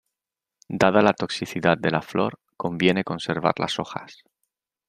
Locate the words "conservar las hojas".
3.03-4.23